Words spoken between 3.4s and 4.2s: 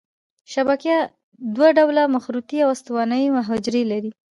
حجرې لري.